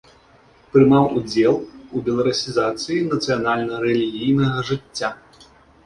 Прымаў 0.71 1.05
удзел 1.19 1.55
у 1.61 1.97
беларусізацыі 2.09 2.99
нацыянальна-рэлігійнага 3.13 4.57
жыцця. 4.73 5.17